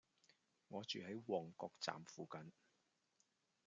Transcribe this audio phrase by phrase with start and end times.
[0.69, 2.51] 我住喺旺角站附近